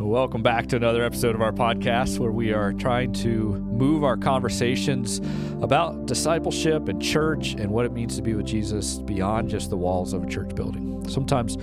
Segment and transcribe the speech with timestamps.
[0.00, 4.16] Welcome back to another episode of our podcast where we are trying to move our
[4.16, 5.20] conversations
[5.60, 9.76] about discipleship and church and what it means to be with Jesus beyond just the
[9.76, 11.06] walls of a church building.
[11.08, 11.58] Sometimes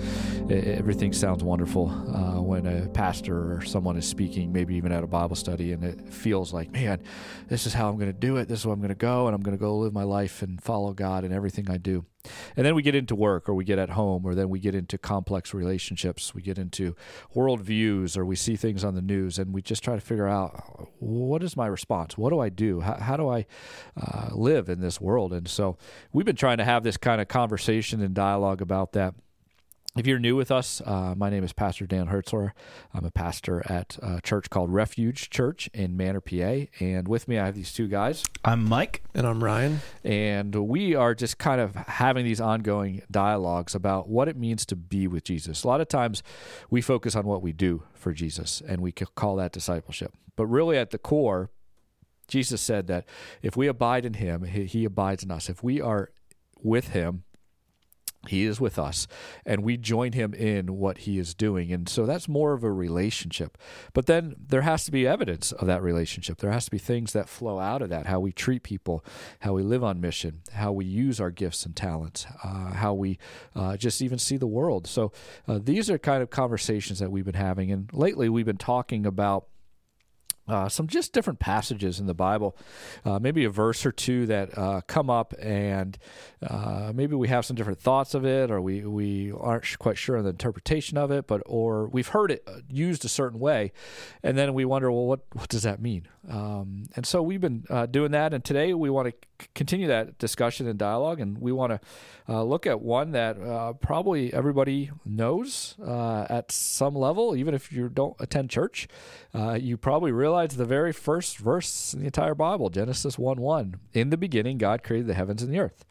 [0.50, 5.06] everything sounds wonderful uh, when a pastor or someone is speaking, maybe even at a
[5.06, 7.02] Bible study, and it feels like, man,
[7.48, 8.48] this is how I'm going to do it.
[8.48, 10.42] This is where I'm going to go, and I'm going to go live my life
[10.42, 12.04] and follow God in everything I do.
[12.56, 14.74] And then we get into work, or we get at home, or then we get
[14.74, 16.34] into complex relationships.
[16.34, 16.94] We get into
[17.34, 20.90] worldviews, or we see things on the news, and we just try to figure out
[20.98, 22.16] what is my response?
[22.16, 22.80] What do I do?
[22.80, 23.46] How, how do I
[24.00, 25.32] uh, live in this world?
[25.32, 25.76] And so
[26.12, 29.14] we've been trying to have this kind of conversation and dialogue about that
[29.96, 32.52] if you're new with us, uh, my name is Pastor Dan Hertzler.
[32.92, 36.66] I'm a pastor at a church called Refuge Church in Manor, PA.
[36.80, 38.22] And with me, I have these two guys.
[38.44, 39.02] I'm Mike.
[39.14, 39.80] And I'm Ryan.
[40.04, 44.76] And we are just kind of having these ongoing dialogues about what it means to
[44.76, 45.64] be with Jesus.
[45.64, 46.22] A lot of times
[46.68, 50.12] we focus on what we do for Jesus, and we call that discipleship.
[50.36, 51.50] But really, at the core,
[52.28, 53.06] Jesus said that
[53.40, 55.48] if we abide in him, he, he abides in us.
[55.48, 56.10] If we are
[56.62, 57.24] with him,
[58.28, 59.06] he is with us
[59.44, 61.72] and we join him in what he is doing.
[61.72, 63.58] And so that's more of a relationship.
[63.92, 66.38] But then there has to be evidence of that relationship.
[66.38, 69.04] There has to be things that flow out of that how we treat people
[69.40, 73.18] how we live on mission how we use our gifts and talents uh, how we
[73.54, 74.86] uh, just even see the world.
[74.86, 75.12] So
[75.48, 77.70] uh, these are kind of conversations that we've been having.
[77.70, 79.46] And lately we've been talking about
[80.48, 82.56] uh, some just different passages in the Bible,
[83.04, 85.98] uh, maybe a verse or two that uh, come up, and
[86.46, 90.16] uh, maybe we have some different thoughts of it, or we, we aren't quite sure
[90.16, 93.72] on the interpretation of it, but or we've heard it uh, used a certain way,
[94.22, 96.06] and then we wonder, well, what what does that mean?
[96.28, 100.18] Um, and so we've been uh, doing that, and today we want to continue that
[100.18, 101.80] discussion and dialogue, and we want to
[102.28, 107.72] uh, look at one that uh, probably everybody knows uh, at some level, even if
[107.72, 108.88] you don't attend church,
[109.58, 113.80] you probably realize the very first verse in the entire Bible, Genesis 1 1.
[113.92, 115.84] In the beginning, God created the heavens and the earth.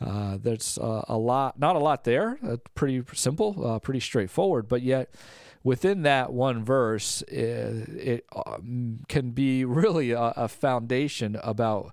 [0.00, 2.38] Uh, there's uh, a lot, not a lot there.
[2.46, 5.12] Uh, pretty simple, uh, pretty straightforward, but yet
[5.64, 11.92] within that one verse, it, it um, can be really a, a foundation about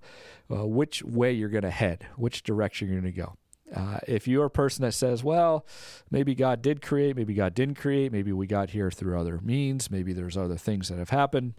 [0.52, 3.36] uh, which way you're going to head, which direction you're going to go.
[3.76, 5.66] Uh, if you're a person that says, well,
[6.12, 9.90] maybe God did create, maybe God didn't create, maybe we got here through other means,
[9.90, 11.56] maybe there's other things that have happened,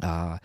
[0.00, 0.38] uh,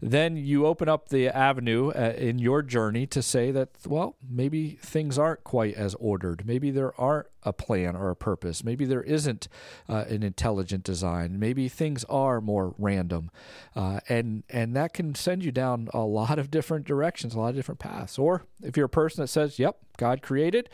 [0.00, 4.78] then you open up the avenue uh, in your journey to say that, well, maybe
[4.80, 6.46] things aren't quite as ordered.
[6.46, 8.64] Maybe there aren't a plan or a purpose.
[8.64, 9.46] Maybe there isn't
[9.90, 11.38] uh, an intelligent design.
[11.38, 13.30] Maybe things are more random,
[13.76, 17.50] uh, and and that can send you down a lot of different directions, a lot
[17.50, 18.18] of different paths.
[18.18, 20.68] Or if you're a person that says, "Yep, God created.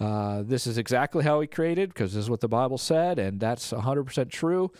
[0.00, 3.38] Uh, this is exactly how He created because this is what the Bible said, and
[3.38, 4.72] that's 100% true.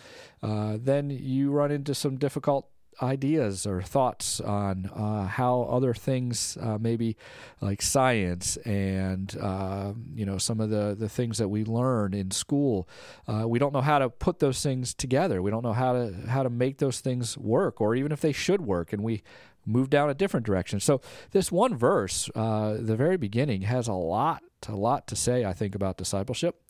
[0.42, 2.69] Uh, then you run into some difficult
[3.03, 7.16] ideas or thoughts on uh, how other things, uh, maybe
[7.60, 12.31] like science and uh, you know some of the the things that we learn in
[12.31, 12.88] school,
[13.28, 15.43] uh, we don't know how to put those things together.
[15.43, 18.33] We don't know how to how to make those things work, or even if they
[18.33, 19.22] should work, and we
[19.66, 20.80] move down a different direction.
[20.80, 25.44] So this one verse, uh, the very beginning, has a lot a lot to say,
[25.44, 26.60] I think, about discipleship.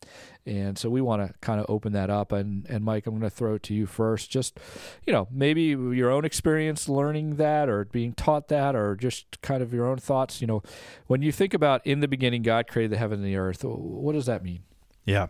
[0.47, 2.33] And so we want to kind of open that up.
[2.33, 4.31] And, and Mike, I'm going to throw it to you first.
[4.31, 4.59] Just,
[5.07, 9.63] you know, maybe your own experience learning that or being taught that or just kind
[9.63, 10.41] of your own thoughts.
[10.41, 10.63] You know,
[11.07, 14.13] when you think about in the beginning, God created the heaven and the earth, what
[14.13, 14.63] does that mean?
[15.05, 15.29] Yeah.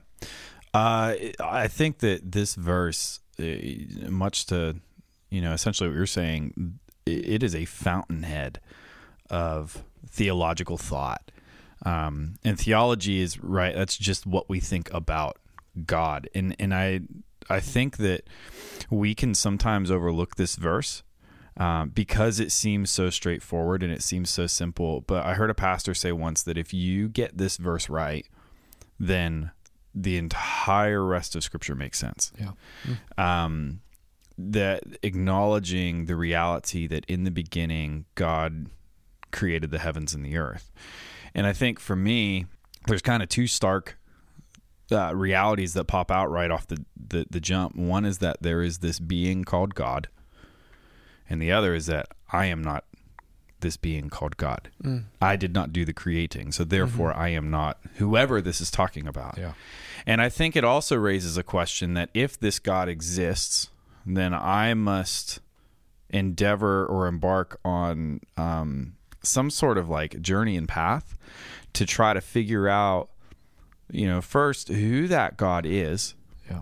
[0.72, 3.44] Uh, I think that this verse, uh,
[4.08, 4.76] much to,
[5.30, 8.60] you know, essentially what you're saying, it is a fountainhead
[9.30, 11.30] of theological thought
[11.84, 13.74] um, and theology is right.
[13.74, 15.38] That's just what we think about
[15.86, 16.28] God.
[16.34, 17.00] And and I
[17.50, 18.24] I think that
[18.90, 21.02] we can sometimes overlook this verse
[21.56, 25.02] um, because it seems so straightforward and it seems so simple.
[25.02, 28.26] But I heard a pastor say once that if you get this verse right,
[28.98, 29.50] then
[29.94, 32.32] the entire rest of Scripture makes sense.
[32.38, 32.52] Yeah.
[32.86, 33.22] Mm.
[33.22, 33.80] Um,
[34.36, 38.66] that acknowledging the reality that in the beginning God
[39.30, 40.72] created the heavens and the earth.
[41.34, 42.46] And I think for me,
[42.86, 43.98] there's kind of two stark
[44.90, 47.74] uh, realities that pop out right off the, the, the jump.
[47.76, 50.08] One is that there is this being called God,
[51.28, 52.84] and the other is that I am not
[53.60, 54.70] this being called God.
[54.82, 55.04] Mm.
[55.22, 57.20] I did not do the creating, so therefore mm-hmm.
[57.20, 59.38] I am not whoever this is talking about.
[59.38, 59.54] Yeah.
[60.06, 63.70] And I think it also raises a question that if this God exists,
[64.06, 65.40] then I must
[66.10, 71.16] endeavor or embark on um, some sort of like journey and path
[71.72, 73.10] to try to figure out,
[73.90, 76.14] you know, first who that God is.
[76.48, 76.60] Yeah.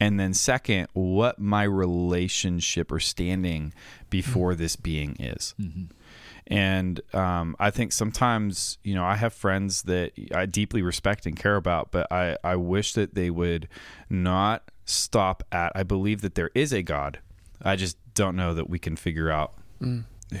[0.00, 3.72] And then second, what my relationship or standing
[4.10, 5.54] before this being is.
[6.50, 11.36] And um, I think sometimes, you know, I have friends that I deeply respect and
[11.36, 13.68] care about, but I, I wish that they would
[14.08, 17.18] not stop at, I believe that there is a God.
[17.62, 19.54] I just don't know that we can figure out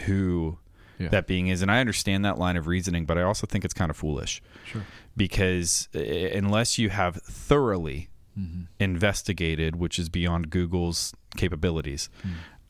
[0.06, 0.58] who
[0.98, 1.08] Yeah.
[1.08, 1.62] that being is.
[1.62, 4.40] And I understand that line of reasoning, but I also think it's kind of foolish
[4.64, 4.82] Sure.
[5.16, 8.08] because uh, unless you have thoroughly
[8.38, 8.62] Mm-hmm.
[8.78, 12.08] investigated, which is beyond Google's capabilities,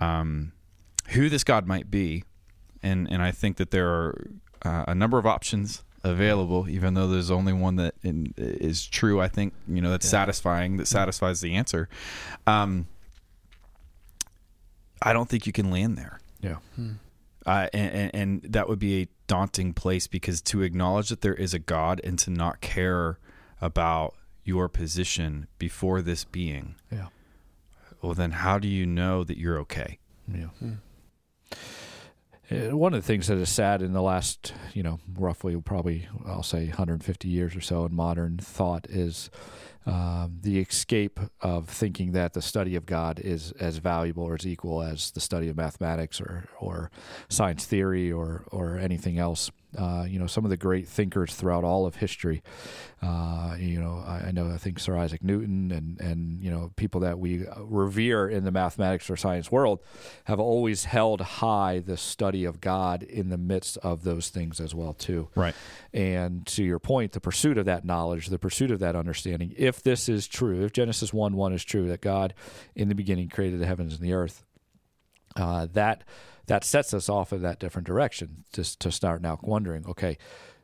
[0.01, 0.05] Mm.
[0.05, 0.53] um,
[1.11, 2.25] who this God might be,
[2.83, 4.31] and and I think that there are
[4.63, 9.21] uh, a number of options available, even though there's only one that in, is true.
[9.21, 10.11] I think you know that's Yeah.
[10.11, 11.89] satisfying, that satisfies the answer.
[12.47, 12.87] Um,
[15.01, 16.21] I don't think you can land there.
[16.41, 16.57] Yeah.
[17.47, 21.35] Uh, and, and, and that would be a daunting place because to acknowledge that there
[21.35, 23.19] is a God and to not care
[23.61, 24.15] about
[24.45, 27.09] your position before this being, Yeah.
[28.03, 29.99] well, then how do you know that you're okay?
[30.33, 30.49] Yeah.
[30.63, 30.67] Uh,
[32.51, 36.43] One of the things that is sad in the last, you know, roughly probably I'll
[36.43, 39.29] say 150 years or so in modern thought is
[39.85, 44.47] um, the escape of thinking that the study of God is as valuable or as
[44.47, 46.91] equal as the study of mathematics or or
[47.29, 49.51] science theory or or anything else.
[49.77, 52.43] Uh, you know, some of the great thinkers throughout all of history.
[53.03, 56.73] Uh, you know, I, I know I think Sir Isaac Newton and and you know
[56.77, 59.81] people that we revere in the mathematics or science world
[60.25, 64.75] have always held high the study of God in the midst of those things as
[64.75, 65.29] well too.
[65.35, 65.55] Right.
[65.93, 69.83] And to your point, the pursuit of that knowledge, the pursuit of that understanding, if
[69.83, 72.35] this is true, if Genesis 1 1 is true, that God
[72.75, 74.45] in the beginning created the heavens and the earth,
[75.37, 76.05] uh, that
[76.47, 80.17] that sets us off in that different direction just to start now wondering okay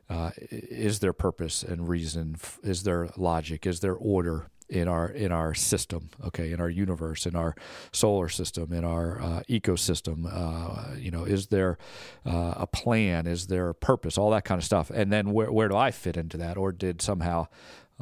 [0.09, 5.31] uh, is there purpose and reason is there logic is there order in our in
[5.31, 7.55] our system okay in our universe in our
[7.91, 10.25] solar system in our uh, ecosystem?
[10.31, 11.77] Uh, you know is there
[12.25, 13.27] uh, a plan?
[13.27, 14.17] Is there a purpose?
[14.17, 14.89] All that kind of stuff.
[14.89, 16.57] And then where, where do i fit into that?
[16.57, 17.47] Or did somehow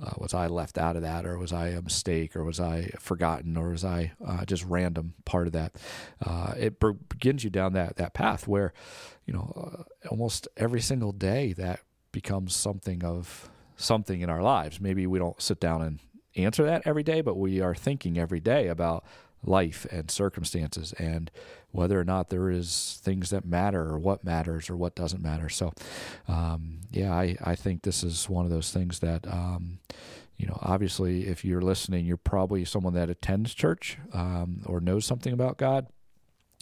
[0.01, 2.89] uh, was I left out of that, or was I a mistake, or was I
[2.99, 5.75] forgotten, or was I uh, just random part of that?
[6.25, 8.73] Uh, it be- begins you down that that path where,
[9.25, 11.81] you know, uh, almost every single day that
[12.11, 14.79] becomes something of something in our lives.
[14.81, 15.99] Maybe we don't sit down and
[16.35, 19.05] answer that every day, but we are thinking every day about
[19.43, 21.31] life and circumstances and
[21.71, 25.49] whether or not there is things that matter or what matters or what doesn't matter.
[25.49, 25.73] So,
[26.27, 29.79] um, yeah, I, I think this is one of those things that, um,
[30.37, 35.05] you know, obviously, if you're listening, you're probably someone that attends church um, or knows
[35.05, 35.87] something about God.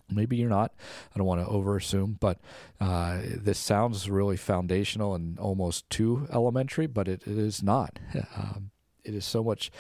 [0.10, 0.74] Maybe you're not.
[1.14, 2.40] I don't want to over assume, but
[2.80, 8.00] uh, this sounds really foundational and almost too elementary, but it, it is not.
[8.36, 8.72] Um,
[9.04, 9.72] it is so much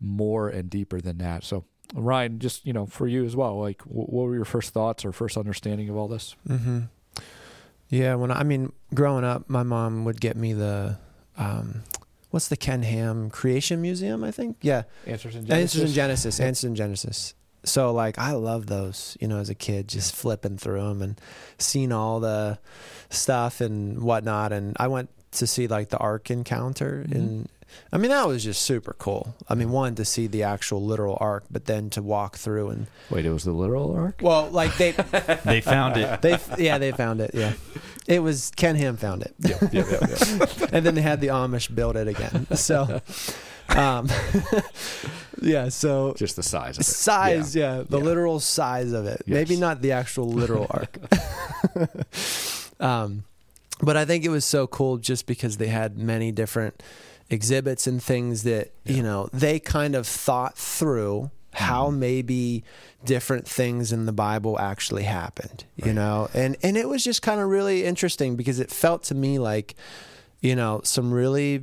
[0.00, 1.44] more and deeper than that.
[1.44, 1.64] So,
[1.94, 5.04] Ryan, just you know, for you as well, like, wh- what were your first thoughts
[5.04, 6.36] or first understanding of all this?
[6.48, 6.80] Mm-hmm.
[7.88, 10.98] Yeah, when I, I mean, growing up, my mom would get me the,
[11.36, 11.82] um,
[12.30, 14.22] what's the Ken Ham Creation Museum?
[14.22, 14.58] I think.
[14.62, 15.74] Yeah, Answers in Genesis.
[15.74, 16.40] Answers in Genesis.
[16.40, 17.34] Answers in Genesis.
[17.64, 21.20] So like I love those, you know, as a kid, just flipping through them and
[21.58, 22.58] seeing all the
[23.10, 24.52] stuff and whatnot.
[24.52, 27.14] And I went to see like the Ark encounter, Mhm.
[27.14, 27.48] and
[27.92, 29.34] I mean that was just super cool.
[29.48, 32.86] I mean, one to see the actual literal Ark, but then to walk through and
[33.10, 34.20] Wait, it was the literal ark.
[34.22, 34.92] well, like they
[35.44, 36.22] They found it.
[36.22, 37.32] they yeah they found it.
[37.34, 37.54] Yeah,
[38.06, 39.34] it was Ken Ham found it.
[39.40, 40.66] yeah, yeah, yeah, yeah.
[40.72, 42.46] and then they had the Amish build it again.
[42.54, 43.00] So,
[43.70, 44.08] um,
[45.42, 46.84] yeah, so Just the size of it.
[46.84, 48.04] size, yeah, the Yeah.
[48.04, 49.22] literal size of it.
[49.26, 50.96] Maybe not the actual literal ark.
[52.80, 53.24] um,
[53.82, 56.82] but I think it was so cool just because they had many different
[57.30, 58.96] exhibits and things that Yeah.
[58.96, 61.96] you know they kind of thought through how Mhm.
[61.98, 62.64] maybe
[63.04, 65.94] different things in the Bible actually happened, you Right.
[65.94, 69.38] know, and and it was just kind of really interesting because it felt to me
[69.38, 69.74] like,
[70.40, 71.62] you know, some really,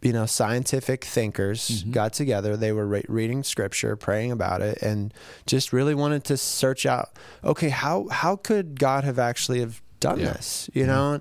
[0.00, 1.90] you know, scientific thinkers Mhm.
[1.92, 2.56] got together.
[2.56, 5.12] They were re- reading scripture, praying about it, and
[5.46, 7.10] just really wanted to search out,
[7.44, 10.32] okay, how how could God have actually have done Yeah.
[10.32, 10.86] this, you Mhm.
[10.88, 11.20] know?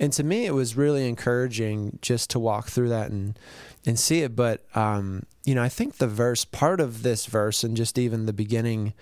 [0.00, 3.38] And to me, it was really encouraging just to walk through that and
[3.86, 4.34] and see it.
[4.34, 8.26] But um, you know, I think the verse, part of this verse, and just even
[8.26, 8.94] the beginning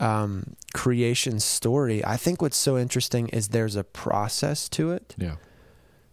[0.00, 5.14] um, creation story, I think what's so interesting is there's a process to it.
[5.18, 5.36] Yeah,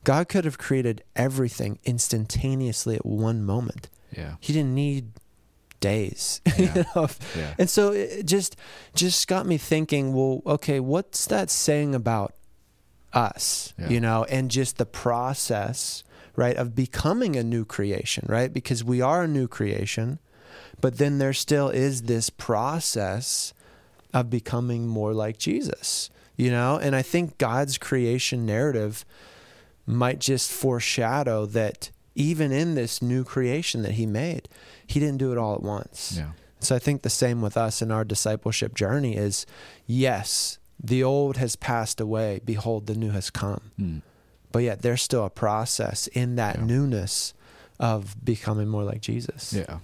[0.03, 3.89] God could have created everything instantaneously at one moment.
[4.15, 5.11] yeah, He didn't need
[5.79, 6.41] days.
[6.57, 6.75] Yeah.
[6.75, 7.07] you know?
[7.37, 7.53] yeah.
[7.57, 8.55] And so it just
[8.95, 12.33] just got me thinking, well, okay, what's that saying about
[13.13, 13.73] us?
[13.77, 13.89] Yeah.
[13.89, 16.03] You know, and just the process,
[16.35, 18.53] right, of becoming a new creation, right?
[18.53, 20.19] Because we are a new creation,
[20.81, 23.53] but then there still is this process
[24.13, 26.77] of becoming more like Jesus, you know?
[26.77, 29.05] And I think God's creation narrative
[29.85, 34.49] might just foreshadow that even in this new creation that he made,
[34.85, 36.15] he didn't do it all at once.
[36.17, 36.31] Yeah.
[36.59, 39.45] So I think the same with us in our discipleship journey is
[39.87, 43.71] yes, the old has passed away, behold the new has come.
[43.79, 44.01] Mm.
[44.51, 46.65] But yet there's still a process in that Yeah.
[46.65, 47.33] newness
[47.79, 49.53] of becoming more like Jesus.
[49.53, 49.79] Yeah,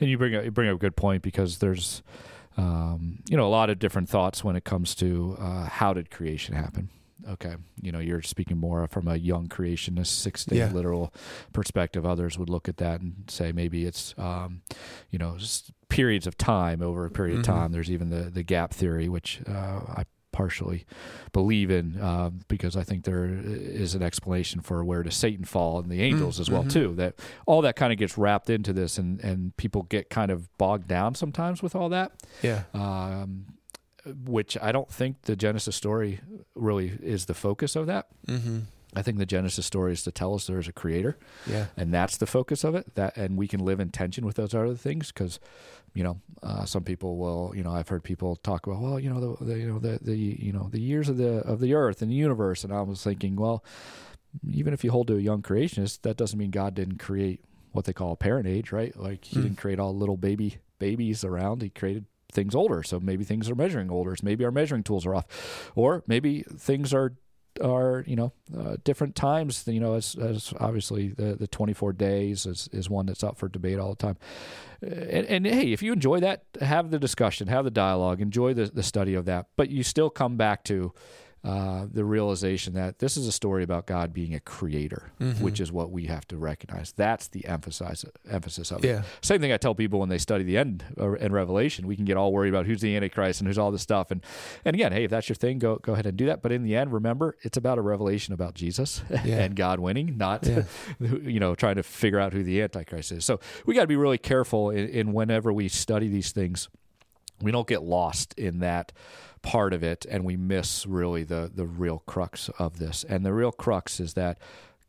[0.00, 2.02] and you bring up, you bring up a good point because there's
[2.56, 6.10] um, you know a lot of different thoughts when it comes to uh, how did
[6.10, 6.88] creation happen.
[7.28, 10.72] Okay, you know you're speaking more from a young creationist, six day Yeah.
[10.72, 11.12] literal
[11.52, 12.06] perspective.
[12.06, 14.62] Others would look at that and say maybe it's um,
[15.10, 17.40] you know just periods of time over a period Mhm.
[17.40, 17.72] of time.
[17.72, 20.04] There's even the the gap theory, which uh, I
[20.38, 20.86] partially
[21.32, 25.80] believe in uh, because I think there is an explanation for where does Satan fall
[25.80, 26.72] and the angels as well mhm.
[26.72, 26.94] too.
[26.94, 30.56] That all that kind of gets wrapped into this, and and people get kind of
[30.56, 32.12] bogged down sometimes with all that.
[32.40, 32.62] Yeah.
[32.72, 33.46] Um,
[34.24, 36.20] which I don't think the Genesis story
[36.54, 38.06] really is the focus of that.
[38.28, 38.60] Mm-hmm.
[38.96, 41.66] I think the Genesis story is to tell us there is a creator, Yeah.
[41.76, 42.94] and that's the focus of it.
[42.94, 45.38] That and we can live in tension with those other things because,
[45.94, 47.52] you know, uh, some people will.
[47.54, 49.98] You know, I've heard people talk about, well, you know, the, the you know the
[50.00, 52.80] the you know the years of the of the earth and the universe, and I
[52.80, 53.62] was thinking, well,
[54.50, 57.40] even if you hold to a young creationist, that doesn't mean God didn't create
[57.72, 58.96] what they call apparent age, right?
[58.98, 59.42] Like He Hmm.
[59.42, 61.60] didn't create all little baby babies around.
[61.60, 64.14] He created things older, so maybe things are measuring older.
[64.22, 67.14] Maybe our measuring tools are off, or maybe things are
[67.58, 72.46] are you know uh, different times you know as, as obviously the the 24 days
[72.46, 74.16] is, is one that's up for debate all the time.
[74.80, 78.66] And, and hey if you enjoy that have the discussion have the dialogue enjoy the,
[78.66, 80.92] the study of that but you still come back to
[81.44, 85.40] uh, the realization that this is a story about God being a creator, Mhm.
[85.40, 86.90] which is what we have to recognize.
[86.92, 88.88] That's the emphasis emphasis of it.
[88.88, 89.02] Yeah.
[89.20, 91.86] Same thing I tell people when they study the end uh, in Revelation.
[91.86, 94.10] We can get all worried about who's the Antichrist and who's all this stuff.
[94.10, 94.20] And
[94.64, 96.42] and again, hey, if that's your thing, go go ahead and do that.
[96.42, 99.42] But in the end, remember, it's about a revelation about Jesus Yeah.
[99.44, 100.64] and God winning, not Yeah.
[101.00, 103.24] you know trying to figure out who the Antichrist is.
[103.24, 106.68] So we got to be really careful in, in whenever we study these things.
[107.40, 108.90] We don't get lost in that
[109.38, 113.04] part of it, and we miss really the the real crux of this.
[113.08, 114.38] And the real crux is that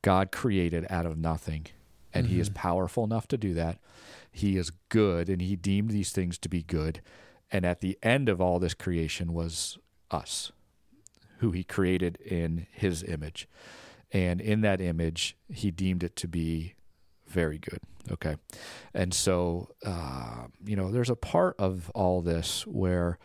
[0.02, 1.68] God created out of nothing,
[2.14, 3.80] and He is powerful enough to do that.
[4.32, 7.02] He is good, and He deemed these things to be good.
[7.52, 9.78] And at the end of all this creation was
[10.12, 10.52] us,
[11.40, 13.48] who He created in His image.
[14.12, 16.76] And in that image, He deemed it to be
[17.28, 17.80] very good.
[18.12, 18.38] Okay.
[18.94, 23.20] And so, uh, you know, there's a part of all this where,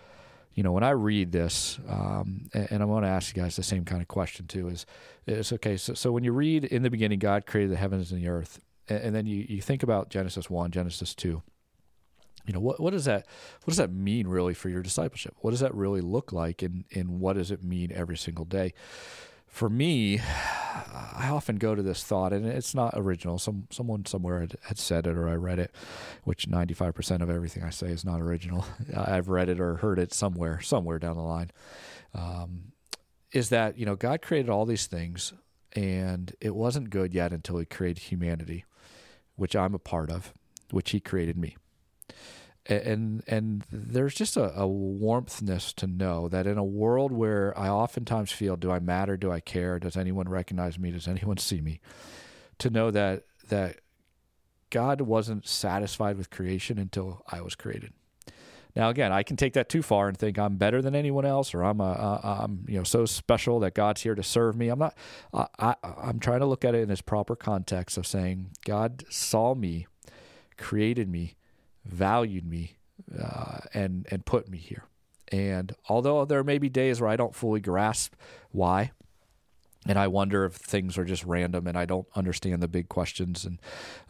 [0.54, 3.56] you know, when I read this, um, and, and I want to ask you guys
[3.56, 4.87] the same kind of question too is,
[5.26, 5.76] is okay.
[5.76, 8.61] So, so when you read in the beginning, God created the heavens and the earth,
[8.88, 11.42] and, and then you, you think about Genesis 1, Genesis 2,
[12.46, 13.26] you know, what, what does that,
[13.64, 15.34] what does that mean really for your discipleship?
[15.40, 16.62] What does that really look like?
[16.62, 18.75] And, and what does it mean every single day?
[19.54, 23.38] For me, I often go to this thought, and it's not original.
[23.38, 25.73] Some someone somewhere had, had said it, or I read it,
[26.25, 28.66] which ninety five percent of everything I say is not original.
[28.96, 31.52] I've read it or heard it somewhere, somewhere down the line.
[32.14, 32.73] Um,
[33.30, 35.32] is that you know God created all these things,
[35.70, 38.64] and it wasn't good yet until He created humanity,
[39.37, 40.32] which I'm a part of,
[40.73, 41.56] which He created me
[42.66, 47.68] and and there's just a, a warmthness to know that in a world where I
[47.68, 49.16] oftentimes feel, do I matter?
[49.16, 49.78] Do I care?
[49.78, 50.90] Does anyone recognize me?
[50.90, 51.80] Does anyone see me?
[52.59, 53.80] To know that that
[54.71, 57.92] God wasn't satisfied with creation until I was created.
[58.75, 61.54] Now, again, I can take that too far and think I'm better than anyone else,
[61.54, 64.68] or I'm a, uh, I'm you know so special that God's here to serve me.
[64.68, 64.97] I'm not.
[65.33, 69.04] I, I, I'm trying to look at it in its proper context of saying God
[69.11, 69.87] saw me,
[70.56, 71.35] created me,
[71.84, 72.76] valued me
[73.18, 74.84] uh, and and put me here.
[75.28, 78.14] And although there may be days where I don't fully grasp
[78.50, 78.92] why,
[79.86, 83.44] and I wonder if things are just random and I don't understand the big questions,
[83.44, 83.60] and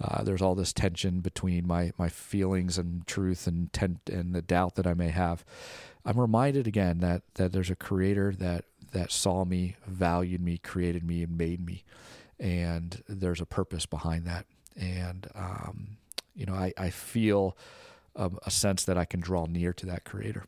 [0.01, 4.43] uh, there's all this tension between my my feelings and truth and tent and the
[4.43, 5.45] doubt that I may have.
[6.05, 11.05] I'm reminded again that that there's a creator that that saw me, valued me, created
[11.05, 11.85] me, and made me,
[12.39, 14.47] and there's a purpose behind that.
[14.77, 15.97] And um,
[16.35, 17.57] you know, I, I feel
[18.17, 20.45] a, a sense that I can draw near to that creator.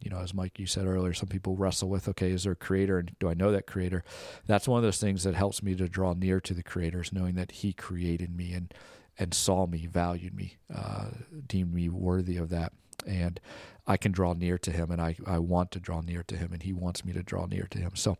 [0.00, 2.56] You know, as Mike, you said earlier, some people wrestle with, okay, is there a
[2.56, 4.04] creator and do I know that creator?
[4.46, 7.34] That's one of those things that helps me to draw near to the creator knowing
[7.36, 8.72] that he created me and,
[9.18, 11.06] and saw me, valued me, uh,
[11.46, 12.72] deemed me worthy of that.
[13.06, 13.40] And
[13.86, 16.52] I can draw near to him and I, I want to draw near to him
[16.52, 17.92] and he wants me to draw near to him.
[17.94, 18.18] So,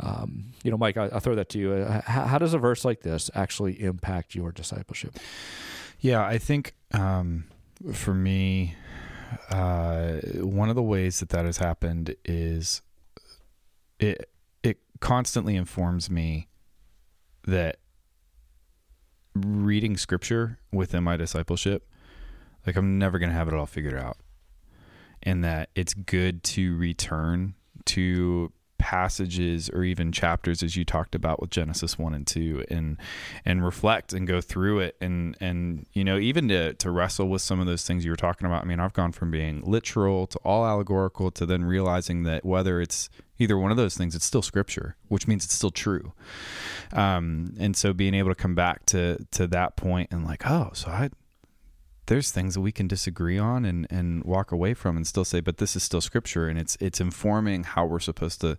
[0.00, 1.84] um, you know, Mike, I, I throw that to you.
[1.84, 5.18] How, how does a verse like this actually impact your discipleship?
[6.02, 7.44] Yeah, I think um,
[7.92, 8.74] for me,
[9.50, 12.82] uh, one of the ways that that has happened is
[14.00, 14.28] it
[14.64, 16.48] it constantly informs me
[17.46, 17.76] that
[19.36, 21.88] reading scripture within my discipleship,
[22.66, 24.16] like I'm never going to have it all figured out,
[25.22, 27.54] and that it's good to return
[27.84, 28.50] to
[28.82, 32.96] passages or even chapters as you talked about with Genesis 1 and 2 and
[33.44, 34.96] and reflect and go through it.
[35.00, 38.16] And and you know even to to wrestle with some of those things you were
[38.16, 42.24] talking about I mean I've gone from being literal to all allegorical to then realizing
[42.24, 43.08] that whether it's
[43.38, 46.12] either one of those things it's still scripture which means it's still true.
[46.92, 50.70] Um and so being able to come back to to that point and like oh
[50.74, 51.10] so I
[52.12, 55.40] there's things that we can disagree on and, and walk away from and still say,
[55.40, 58.58] but this is still scripture and it's it's informing how we're supposed to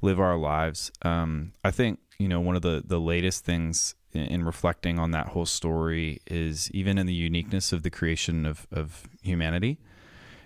[0.00, 0.92] live our lives.
[1.02, 5.10] Um, I think you know one of the the latest things in, in, reflecting on
[5.10, 9.80] that whole story is even in the uniqueness of the creation of of humanity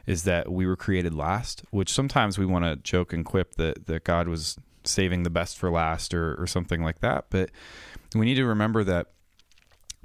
[0.06, 3.84] is that we were created last, which sometimes we want to joke and quip that
[3.88, 7.50] that God was saving the best for last or or something like that, but
[8.14, 9.08] we need to remember that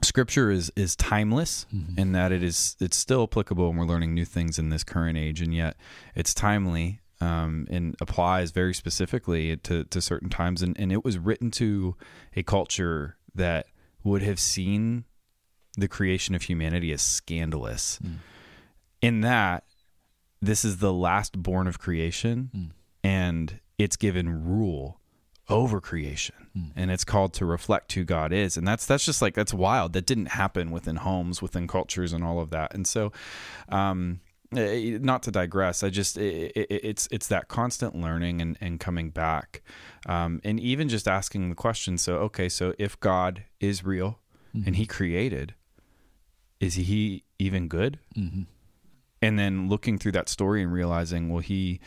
[0.03, 1.99] scripture is is timeless mm-hmm.
[1.99, 5.17] in that it is it's still applicable and we're learning new things in this current
[5.17, 5.75] age and yet
[6.15, 11.17] it's timely um, and applies very specifically to, to certain times and, and it was
[11.17, 11.95] written to
[12.35, 13.67] a culture that
[14.03, 15.05] would have seen
[15.77, 18.15] the creation of humanity as scandalous mm.
[19.01, 19.63] in that
[20.41, 22.69] this is the last born of creation mm.
[23.03, 24.99] and it's given rule
[25.49, 26.71] over creation mm.
[26.75, 28.57] and it's called to reflect who God is.
[28.57, 29.93] And that's that's just like that's wild.
[29.93, 32.73] That didn't happen within homes within cultures and all of that.
[32.73, 33.11] And so
[33.69, 34.21] um
[34.55, 38.79] eh, not to digress i just it, it, it's it's that constant learning and, and
[38.79, 39.61] coming back.
[40.05, 44.19] Um, and even just asking the question so okay so if god is real
[44.55, 44.67] mm-hmm.
[44.67, 45.55] and he created
[46.59, 47.99] is he even good?
[48.15, 48.43] Mm-hmm.
[49.21, 51.81] and then looking through that story and realizing well he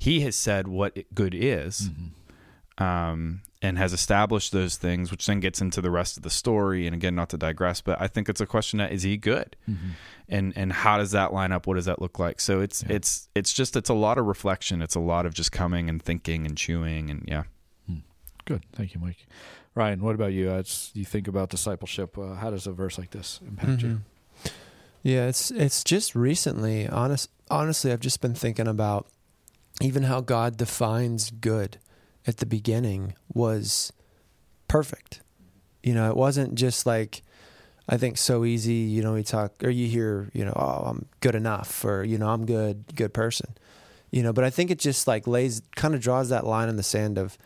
[0.00, 1.88] he has said what good is.
[1.90, 2.06] Mm-hmm
[2.78, 6.86] um, and has established those things, which then gets into the rest of the story.
[6.86, 9.56] And again, not to digress, but I think it's a question that is he good,
[9.68, 9.90] mm-hmm.
[10.28, 11.66] and and how does that line up?
[11.66, 12.40] What does that look like?
[12.40, 12.96] So it's yeah.
[12.96, 14.82] it's it's just it's a lot of reflection.
[14.82, 17.44] It's a lot of just coming and thinking and chewing and yeah.
[17.86, 17.98] Hmm.
[18.44, 19.26] Good, thank you, Mike.
[19.74, 20.50] Ryan, what about you?
[20.50, 23.88] As you think about discipleship, uh, how does a verse like this impact mm-hmm.
[23.88, 24.00] you?
[25.02, 26.88] Yeah, it's it's just recently.
[26.88, 29.06] Honest, honestly, I've just been thinking about
[29.80, 31.78] even how God defines good
[32.26, 33.92] at the beginning was
[34.68, 35.20] perfect.
[35.82, 37.22] You know, it wasn't just like
[37.88, 41.06] I think so easy, you know, we talk or you hear, you know, oh, I'm
[41.20, 43.54] good enough or you know, I'm good, good person.
[44.10, 46.76] You know, but I think it just like lays kind of draws that line in
[46.76, 47.36] the sand of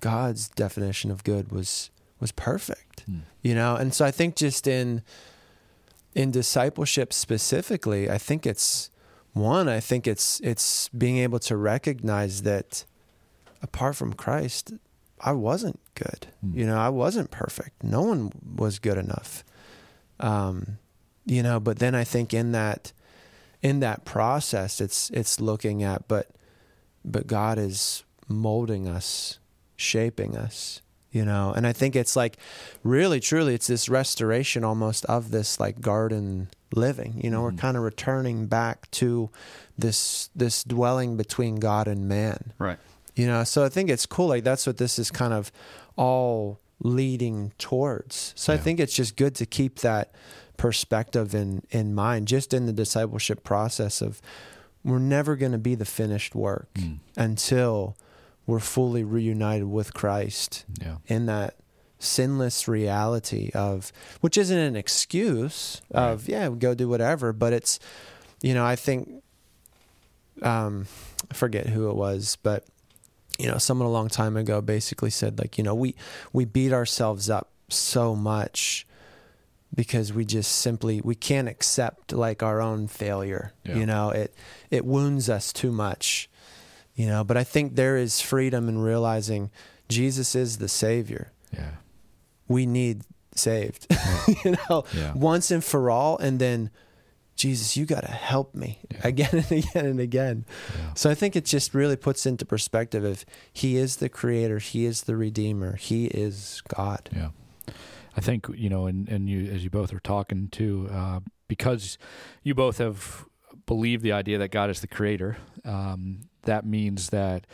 [0.00, 3.08] God's definition of good was was perfect.
[3.08, 3.20] Mm.
[3.42, 5.02] You know, and so I think just in
[6.14, 8.90] in discipleship specifically, I think it's
[9.32, 12.84] one, I think it's it's being able to recognize that
[13.64, 14.74] apart from Christ,
[15.18, 16.28] I wasn't good.
[16.44, 16.54] Mm.
[16.54, 17.82] You know, I wasn't perfect.
[17.82, 19.42] No one was good enough.
[20.20, 20.78] Um,
[21.24, 22.92] you know, but then I think in that
[23.62, 26.30] in that process it's it's looking at but
[27.04, 29.38] but God is molding us,
[29.76, 31.52] shaping us, you know.
[31.56, 32.36] And I think it's like
[32.82, 37.20] really truly it's this restoration almost of this like garden living.
[37.24, 37.56] You know, mm we're hmm.
[37.56, 39.30] kind of returning back to
[39.78, 42.52] this this dwelling between God and man.
[42.58, 42.78] Right.
[43.14, 44.28] You know, so I think it's cool.
[44.28, 45.52] Like that's what this is kind of
[45.96, 48.32] all leading towards.
[48.36, 48.58] So yeah.
[48.58, 50.14] I think it's just good to keep that
[50.56, 54.20] perspective in in mind, just in the discipleship process of
[54.84, 56.98] we're never going to be the finished work mm.
[57.16, 57.96] until
[58.46, 60.96] we're fully reunited with Christ yeah.
[61.06, 61.56] in that
[61.98, 66.10] sinless reality of which isn't an excuse right.
[66.10, 67.78] of yeah go do whatever but it's
[68.42, 69.22] you know i think
[70.42, 70.86] um
[71.30, 72.66] i forget who it was but
[73.38, 75.94] you know, someone a long time ago basically said like, you know, we
[76.32, 78.86] we beat ourselves up so much
[79.74, 83.52] because we just simply we can't accept like our own failure.
[83.64, 83.76] Yeah.
[83.76, 84.34] You know, it
[84.70, 86.28] it wounds us too much.
[86.94, 89.50] You know, but I think there is freedom in realizing
[89.88, 91.32] Jesus is the savior.
[91.52, 91.72] Yeah.
[92.46, 93.02] We need
[93.34, 93.86] saved.
[94.26, 94.34] Yeah.
[94.44, 95.12] you know, yeah.
[95.14, 96.70] once and for all and then
[97.36, 99.00] Jesus, you got to help me yeah.
[99.04, 100.46] again and again and again.
[100.76, 100.94] Yeah.
[100.94, 104.84] So I think it just really puts into perspective of He is the Creator, He
[104.84, 107.10] is the Redeemer, He is God.
[107.14, 107.30] Yeah,
[108.16, 111.98] I think you know, and and you as you both are talking too, uh, because
[112.42, 113.26] you both have
[113.66, 115.36] believed the idea that God is the Creator.
[115.64, 117.46] Um, that means that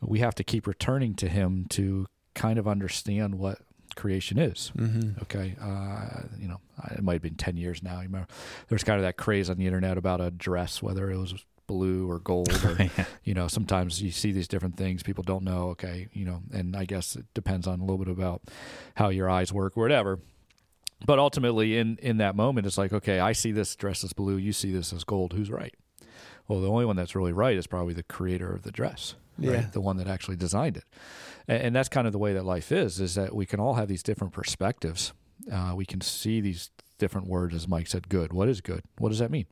[0.00, 3.58] we have to keep returning to Him to kind of understand what
[3.96, 4.72] creation is.
[4.76, 5.22] Mm-hmm.
[5.22, 6.60] Okay, uh, you know,
[6.92, 7.96] it might have been ten years now.
[7.96, 8.28] You remember,
[8.68, 12.08] there's kind of that craze on the internet about a dress, whether it was blue
[12.08, 13.04] or gold, or yeah.
[13.24, 15.02] you know, sometimes you see these different things.
[15.02, 15.70] People don't know.
[15.70, 18.42] Okay, you know, and I guess it depends on a little bit about
[18.94, 20.20] how your eyes work or whatever.
[21.04, 24.36] But ultimately, in in that moment, it's like, okay, I see this dress as blue.
[24.36, 25.32] You see this as gold.
[25.32, 25.74] Who's right?
[26.48, 29.52] Well, the only one that's really right is probably the creator of the dress, right?
[29.52, 29.66] Yeah.
[29.72, 30.84] The one that actually designed it.
[31.48, 33.74] And, and that's kind of the way that life is, is that we can all
[33.74, 35.12] have these different perspectives.
[35.52, 38.32] Uh, we can see these different words, as Mike said, good.
[38.32, 38.82] What is good?
[38.98, 39.46] What does that mean?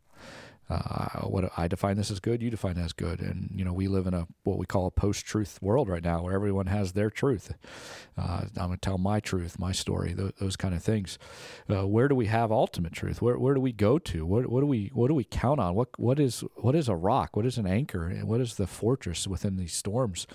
[0.71, 3.87] Uh, what I define this as good, you define as good, and you know we
[3.87, 7.11] live in a what we call a post-truth world right now, where everyone has their
[7.11, 7.53] truth.
[8.17, 11.19] Uh, I'm going to tell my truth, my story, those, those kind of things.
[11.71, 13.21] Uh, where do we have ultimate truth?
[13.21, 14.25] Where where do we go to?
[14.25, 15.75] What what do we what do we count on?
[15.75, 17.37] What what is what is a rock?
[17.37, 18.07] What is an anchor?
[18.07, 20.27] And what is the fortress within these storms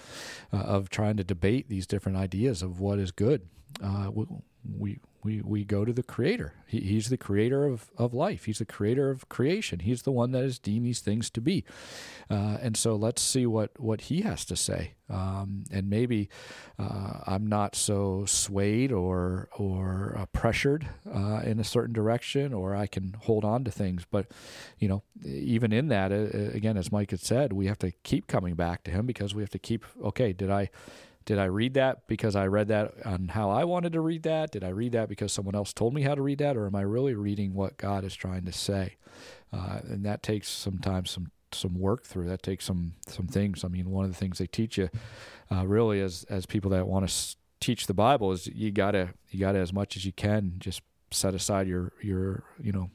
[0.54, 3.48] uh, of trying to debate these different ideas of what is good?
[3.84, 4.26] Uh, we,
[4.64, 6.54] we we we go to the creator.
[6.66, 8.46] He, he's the creator of, of life.
[8.46, 9.80] He's the creator of creation.
[9.80, 11.66] He's the one that has deemed these things to be.
[12.30, 14.94] Uh, and so let's see what what he has to say.
[15.10, 16.30] Um, and maybe
[16.78, 22.76] uh, I'm not so swayed or or uh, pressured uh, in a certain direction or
[22.76, 24.06] I can hold on to things.
[24.10, 24.28] But
[24.78, 28.28] you know even in that uh, again as Mike had said we have to keep
[28.28, 30.70] coming back to him because we have to keep okay did I
[31.26, 34.52] did I read that because I read that on how I wanted to read that?
[34.52, 36.58] Did I read that because someone else told me how to read that?
[36.58, 38.96] Or am I really reading what God is trying to say?
[39.54, 42.28] Uh, and that takes sometimes some some work through.
[42.28, 43.64] That takes some some things.
[43.64, 44.90] I mean, one of the things they teach you
[45.52, 49.40] uh, really as as people that want to teach the Bible is you gotta you
[49.40, 52.90] gotta as much as you can just set aside your your you know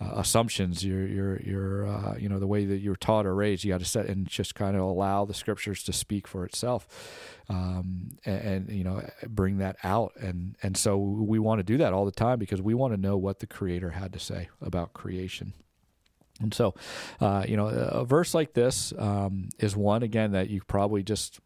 [0.00, 3.64] uh, assumptions, your your your uh, you know the way that you're taught or raised.
[3.64, 6.86] You got to set and just kind of allow the scriptures to speak for itself,
[7.48, 10.12] um, and, and, you know bring that out.
[10.16, 13.00] And and so we want to do that all the time because we want to
[13.00, 15.52] know what the Creator had to say about creation.
[16.40, 16.74] And so,
[17.20, 21.40] uh, you know, a verse like this um, is one again that you probably just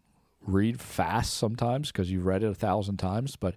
[0.46, 3.36] read fast sometimes because you've read it a thousand times.
[3.36, 3.56] But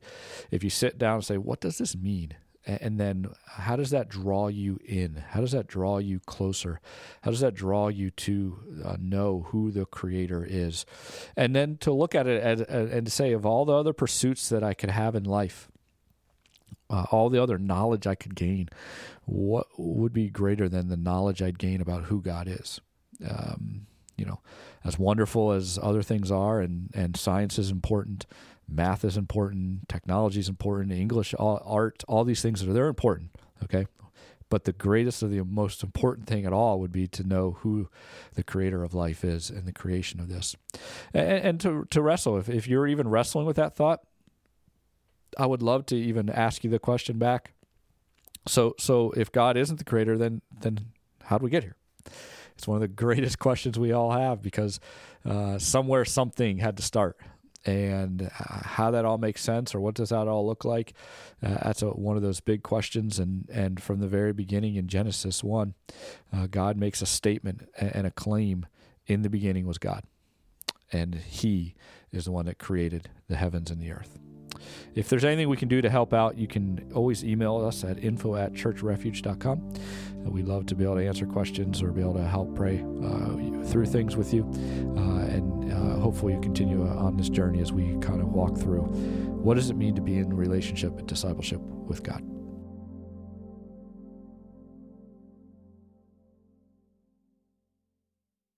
[0.52, 2.34] if you sit down and say, "What does this mean?"
[2.82, 5.24] And then how does that draw you in?
[5.30, 6.80] How does that draw you closer?
[7.22, 10.86] How does that draw you to uh, know who the creator is?
[11.36, 14.50] And then to look at it as, and to say of all the other pursuits
[14.50, 15.70] that i could have in life
[16.90, 18.70] uh, all the other knowledge i could gain
[19.26, 22.82] what would be greater than the knowledge i'd gain about who god is?
[23.28, 24.42] Um, you know
[24.84, 28.26] as wonderful as other things are and, and science is important
[28.70, 33.32] math is important, technology is important, English, all, art, all these things are they're important.
[33.64, 33.88] Okay,
[34.50, 37.90] but the greatest of the most important thing at all would be to know who
[38.34, 40.56] the creator of life is and the creation of this,
[41.14, 42.38] and, and to to wrestle.
[42.38, 44.02] If if you're even wrestling with that thought,
[45.38, 47.54] I would love to even ask you the question back.
[48.48, 50.80] So so if God isn't the creator, then then
[51.24, 51.76] how do we get here?
[52.56, 54.80] It's one of the greatest questions we all have because
[55.26, 57.18] uh, somewhere something had to start
[57.66, 60.94] and how that all makes sense or what does that all look like
[61.44, 63.20] uh, that's a, one of those big questions.
[63.20, 65.74] And and from the very beginning in genesis 1
[66.34, 68.66] uh, god makes a statement and a claim.
[69.08, 70.04] In the beginning was god
[70.92, 71.76] and he
[72.12, 74.20] is the one that created the heavens and the earth
[74.96, 78.04] if there's anything we can do to help out, you can always email us at
[78.04, 79.74] info at churchrefuge.com.
[80.26, 82.84] Uh, we'd love to be able to answer questions or be able to help pray
[83.04, 84.44] uh, through things with you.
[84.98, 88.82] Uh, and uh, hopefully, you continue on this journey as we kind of walk through
[88.82, 92.39] what does it mean to be in relationship and discipleship with God.